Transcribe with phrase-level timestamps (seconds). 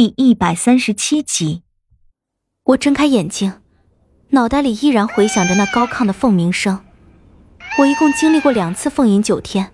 [0.00, 1.62] 第一百三十七集，
[2.66, 3.54] 我睁开眼睛，
[4.28, 6.78] 脑袋里依然回响着那高亢的凤鸣声。
[7.80, 9.72] 我一共经历过两次凤吟九天，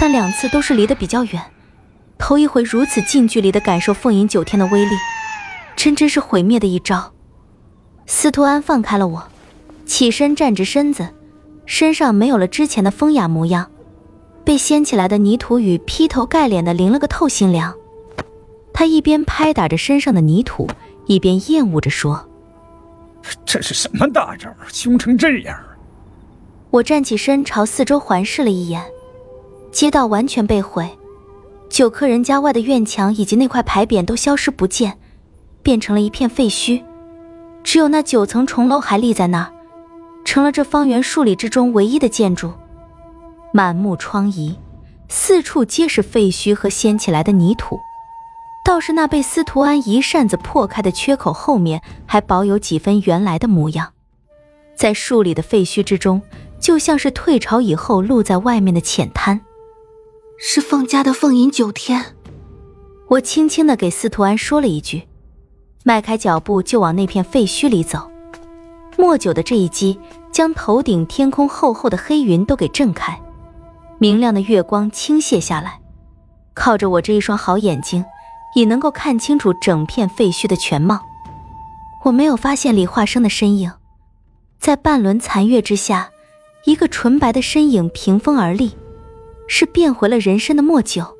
[0.00, 1.40] 但两次都是离得比较远。
[2.18, 4.96] 头一回如此近距离的感受凤吟九天的威力，
[5.76, 7.14] 真真是毁灭的一招。
[8.04, 9.28] 司徒安放开了我，
[9.84, 11.14] 起身站直身子，
[11.66, 13.70] 身上没有了之前的风雅模样，
[14.44, 17.72] 被掀起来的泥土雨劈头盖脸的淋了个透心凉。
[18.78, 20.68] 他一边拍打着身上的泥土，
[21.06, 22.28] 一边厌恶着说
[23.46, 25.58] ：“这是什么大招，凶成这样！”
[26.68, 28.84] 我站起身，朝四周环视了一眼，
[29.72, 30.86] 街道完全被毁，
[31.70, 34.98] 九客人家外的院墙以及那块牌匾都消失不见，
[35.62, 36.84] 变成了一片废墟，
[37.64, 39.50] 只有那九层重楼还立在那儿，
[40.22, 42.52] 成了这方圆数里之中唯一的建筑。
[43.54, 44.54] 满目疮痍，
[45.08, 47.80] 四处皆是废墟和掀起来的泥土。
[48.66, 53.92] 倒是那被司徒安一扇子破开的缺口后面，还保有几分原来的模样，
[54.74, 56.20] 在树里的废墟之中，
[56.58, 59.40] 就像是退潮以后露在外面的浅滩。
[60.36, 62.16] 是凤家的凤吟九天，
[63.06, 65.06] 我轻轻的给司徒安说了一句，
[65.84, 68.10] 迈开脚步就往那片废墟里走。
[68.98, 69.96] 莫九的这一击，
[70.32, 73.22] 将头顶天空厚厚的黑云都给震开，
[73.98, 75.80] 明亮的月光倾泻下来，
[76.52, 78.04] 靠着我这一双好眼睛。
[78.54, 81.00] 已能够看清楚整片废墟的全貌。
[82.04, 83.72] 我没有发现李化生的身影，
[84.58, 86.10] 在半轮残月之下，
[86.64, 88.76] 一个纯白的身影凭风而立，
[89.48, 91.16] 是变回了人身的莫九。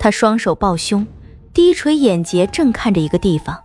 [0.00, 1.06] 他双手抱胸，
[1.52, 3.62] 低垂眼睫，正看着一个地方，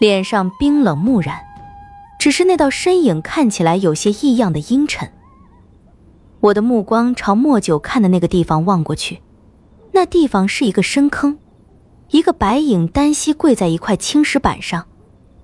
[0.00, 1.40] 脸上冰冷木然，
[2.18, 5.12] 只是那道身影看起来有些异样的阴沉。
[6.40, 9.20] 我的目光朝莫九看的那个地方望过去，
[9.92, 11.38] 那地方是一个深坑。
[12.10, 14.86] 一个白影单膝跪在一块青石板上，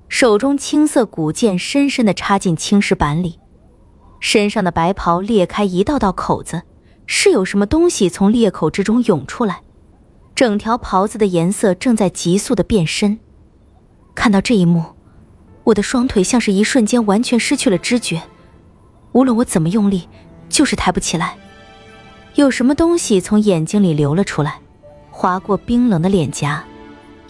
[0.08, 3.38] 手中青色古剑深深地插进青石板里，
[4.18, 6.62] 身上的白袍裂开一道道口子，
[7.06, 9.60] 是有什么东西从裂口之中涌出来，
[10.34, 13.18] 整条袍子的颜色正在急速的变深。
[14.14, 14.82] 看到这一幕，
[15.64, 18.22] 我的双腿像是一瞬间完全失去了知觉，
[19.12, 20.08] 无论我怎么用力，
[20.48, 21.36] 就是抬不起来。
[22.36, 24.60] 有什么东西从眼睛里流了出来。
[25.16, 26.64] 划过冰冷的脸颊，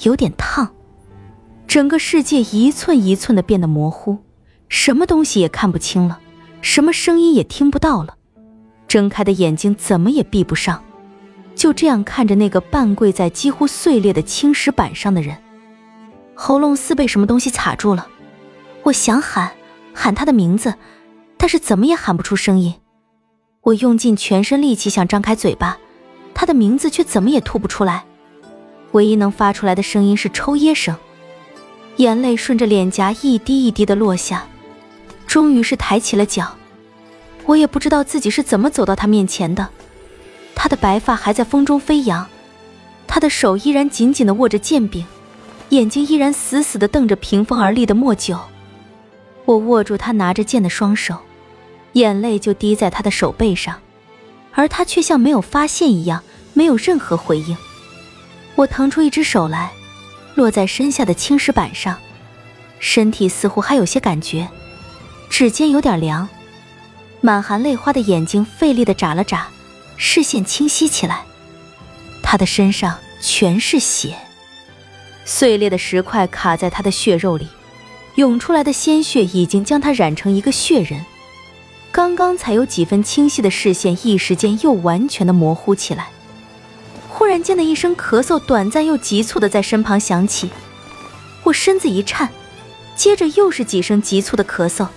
[0.01, 0.75] 有点烫。
[1.67, 4.17] 整个世界一寸一寸的变得模糊，
[4.71, 6.19] 什么东西也看不清了，
[6.63, 8.17] 什么声音也听不到了。
[8.89, 10.83] 睁开的眼睛怎么也闭不上，
[11.55, 15.37] 就这样看着那个半跪在几乎碎裂的青石板上的人，
[16.35, 18.09] 喉咙似被什么东西卡住了。
[18.85, 19.53] 我想喊，
[19.93, 20.75] 喊他的名字，
[21.37, 22.77] 但是怎么也喊不出声音。
[23.61, 25.79] 我用尽全身力气想张开嘴巴。
[26.35, 28.05] 他的名字却怎么也吐不出来，
[28.93, 30.95] 唯一能发出来的声音是抽噎声，
[31.97, 34.47] 眼泪顺着脸颊一滴一滴的落下，
[35.27, 36.55] 终于是抬起了脚。
[37.47, 39.69] 我也不知道自己是怎么走到他面前的，
[40.55, 42.27] 他的白发还在风中飞扬，
[43.07, 45.05] 他的手依然紧紧的握着剑柄，
[45.69, 48.39] 眼睛依然死死的瞪着屏风而立的莫九。
[49.45, 51.19] 我握住他拿着剑的双手，
[51.93, 53.77] 眼泪就滴在他的手背上。
[54.55, 56.23] 而他却像没有发现一样，
[56.53, 57.57] 没有任何回应。
[58.55, 59.73] 我腾出一只手来，
[60.35, 61.99] 落在身下的青石板上，
[62.79, 64.49] 身体似乎还有些感觉，
[65.29, 66.29] 指尖有点凉。
[67.21, 69.49] 满含泪花的眼睛费力地眨了眨，
[69.97, 71.25] 视线清晰起来。
[72.23, 74.17] 他的身上全是血，
[75.25, 77.49] 碎裂的石块卡在他的血肉里，
[78.15, 81.05] 涌出来的鲜血已经将他染成一个血人。
[81.95, 86.09] 刚刚才有几分清晰的视线，一时间又完全的模糊起来。
[87.09, 90.51] 忽然间的一声咳嗽，短暂又急促的在身旁响起，
[91.45, 92.31] 我身子一颤，
[92.97, 94.89] 接着又是几声急促的咳嗽。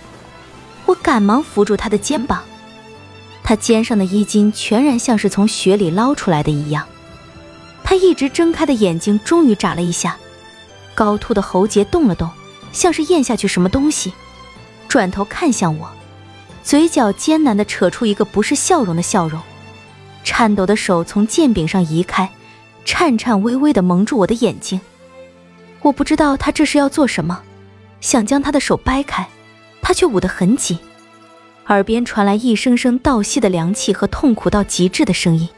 [0.86, 2.42] 我赶忙扶住他的肩膀，
[3.44, 6.84] 他肩上的衣襟全然像是从雪里捞出来的一样。
[7.84, 10.16] 他一直睁开的眼睛终于眨了一下，
[10.96, 12.28] 高凸的喉结动了动，
[12.72, 14.12] 像是咽下去什么东西，
[14.88, 15.88] 转头看向我。
[16.68, 19.40] 嘴角艰难地扯出一个不是笑容的笑容，
[20.22, 22.28] 颤抖的手从剑柄上移开，
[22.84, 24.78] 颤颤巍巍地蒙住我的眼睛。
[25.80, 27.40] 我不知道他这是要做什么，
[28.02, 29.26] 想将他的手掰开，
[29.80, 30.78] 他却捂得很紧，
[31.68, 35.48] 耳边传来一声声倒吸的凉气和痛苦到极致的声音。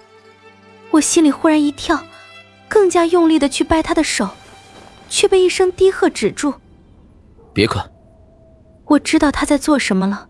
[0.92, 2.04] 我心里忽然一跳，
[2.68, 4.28] 更加用力地去掰他的手，
[5.08, 6.54] 却被一声低喝止住
[7.52, 7.90] ：“别看！”
[8.86, 10.28] 我知道他在做什么了。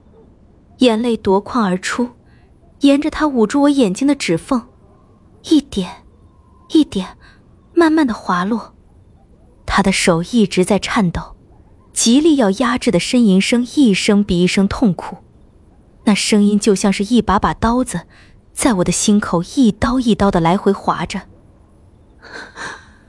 [0.81, 2.11] 眼泪夺眶而出，
[2.81, 4.69] 沿着他捂住我眼睛的指缝，
[5.45, 6.05] 一点，
[6.71, 7.19] 一点，
[7.75, 8.75] 慢慢的滑落。
[9.67, 11.37] 他的手一直在颤抖，
[11.93, 15.19] 极力要压制的呻吟声一声比一声痛苦，
[16.05, 18.07] 那声音就像是一把把刀子，
[18.55, 21.21] 在我的心口一刀一刀的来回划着。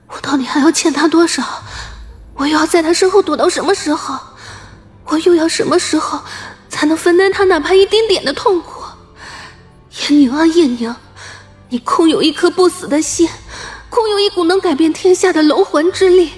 [0.07, 1.63] 我到底还要欠他多少？
[2.35, 4.19] 我又要在他身后躲到什么时候？
[5.06, 6.21] 我又要什么时候
[6.71, 8.81] 才能分担他哪怕一丁点的痛苦？
[9.91, 10.95] 叶宁啊，叶宁，
[11.69, 13.29] 你空有一颗不死的心，
[13.89, 16.31] 空有一股能改变天下的龙魂之力，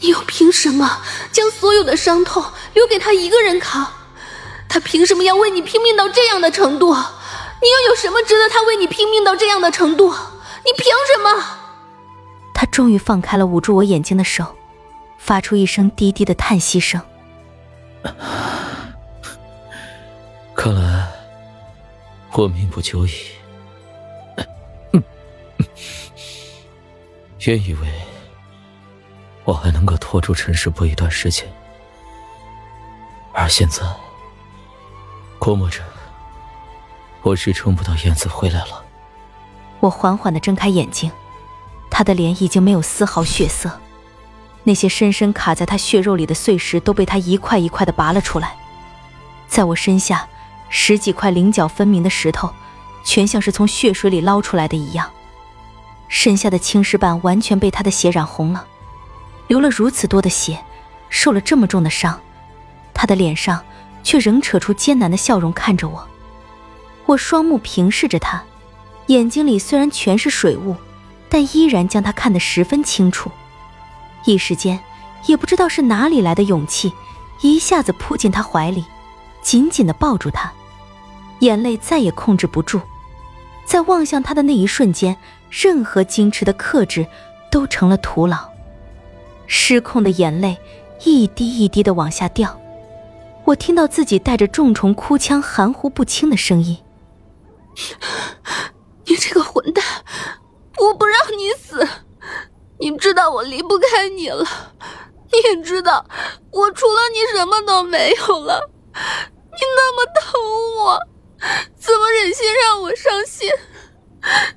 [0.00, 1.00] 你又凭什么
[1.32, 2.44] 将所有的伤痛
[2.74, 3.86] 留给他一个人扛？
[4.68, 6.94] 他凭什么要为你拼命到这样的程度？
[6.94, 10.10] 你又有什么值得他为你拼命到这样的程度？
[10.10, 11.44] 你凭什么？
[12.52, 14.54] 他终于放开了捂住我眼睛的手，
[15.18, 17.00] 发出一声低低的叹息声。
[20.56, 21.06] 看来
[22.32, 23.12] 我命不久矣。
[27.40, 27.86] 原以为
[29.44, 31.46] 我还能够拖住陈世伯一段时间，
[33.32, 33.82] 而现在
[35.38, 35.82] 估摸着
[37.22, 38.84] 我是撑不到燕子回来了。
[39.78, 41.12] 我缓缓的睁开眼睛，
[41.90, 43.70] 他的脸已经没有丝毫血色。
[44.64, 48.56] 那些深深卡在他血肉里的碎石都被他一块一块的拔了出来，
[49.46, 50.28] 在我身下，
[50.68, 52.52] 十几块棱角分明的石头，
[53.04, 55.10] 全像是从血水里捞出来的一样。
[56.08, 58.66] 身下的青石板完全被他的血染红了，
[59.48, 60.58] 流了如此多的血，
[61.08, 62.20] 受了这么重的伤，
[62.94, 63.62] 他的脸上
[64.02, 66.06] 却仍扯出艰难的笑容看着我。
[67.06, 68.42] 我双目平视着他，
[69.06, 70.76] 眼睛里虽然全是水雾，
[71.28, 73.30] 但依然将他看得十分清楚。
[74.24, 74.80] 一时间，
[75.26, 76.92] 也不知道是哪里来的勇气，
[77.40, 78.84] 一下子扑进他怀里，
[79.42, 80.52] 紧紧的抱住他，
[81.40, 82.80] 眼泪再也控制不住，
[83.64, 85.16] 在望向他的那一瞬间，
[85.50, 87.06] 任何矜持的克制
[87.50, 88.50] 都成了徒劳，
[89.46, 90.56] 失控的眼泪
[91.04, 92.58] 一滴一滴的往下掉，
[93.44, 96.78] 我听到自己带着重重哭腔、含糊不清的声音
[99.04, 99.84] ：“你这个混蛋，
[100.78, 101.86] 我不让你死！”
[102.78, 104.44] 你知道我离不开你了，
[105.32, 106.04] 你也知道
[106.50, 108.70] 我除了你什么都没有了。
[108.92, 110.38] 你那么疼
[110.78, 111.00] 我，
[111.76, 113.50] 怎么忍心让我伤心？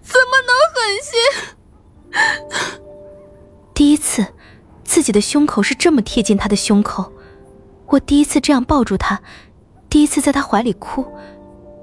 [0.02, 1.14] 怎么能狠心？
[3.74, 4.26] 第一次，
[4.84, 7.14] 自己的胸口是这么贴近他的胸口，
[7.88, 9.22] 我第一次这样抱住他，
[9.90, 11.06] 第一次在他怀里哭，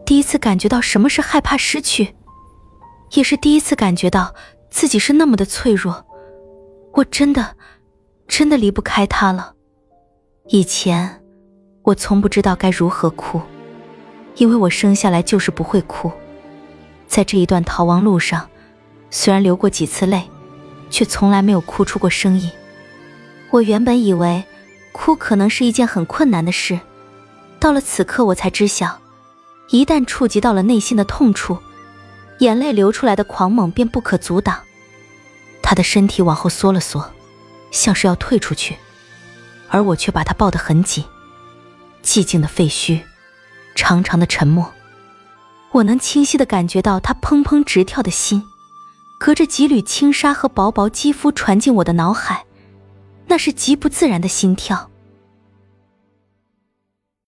[0.05, 2.17] 第一次感觉到什么是害怕失去，
[3.13, 4.35] 也是第一次感觉到
[4.71, 6.05] 自己是那么的脆弱。
[6.95, 7.57] 我真的，
[8.27, 9.55] 真的离不开他了。
[10.49, 11.23] 以前，
[11.83, 13.41] 我从不知道该如何哭，
[14.37, 16.13] 因为我生下来就是不会哭。
[17.09, 18.49] 在这一段逃亡路上，
[19.11, 20.29] 虽然流过几次泪，
[20.91, 22.51] 却从来没有哭出过声音。
[23.51, 24.45] 我原本以为，
[24.93, 26.81] 哭可能是一件很困难的事，
[27.59, 28.99] 到了此刻，我才知晓，
[29.71, 31.59] 一旦触及到了内心的痛处，
[32.41, 34.59] 眼泪流出来的狂猛便不可阻挡。
[35.63, 37.13] 他的身体往后缩了缩，
[37.71, 38.77] 像是要退出去，
[39.69, 41.05] 而我却把他抱得很紧。
[42.03, 43.01] 寂静的废墟，
[43.77, 44.73] 长长的沉默，
[45.71, 48.43] 我能清晰的感觉到他砰砰直跳的心，
[49.21, 52.47] 隔着几缕轻纱和薄薄肌肤传进我的脑海，
[53.27, 54.91] 那是极不自然的心跳。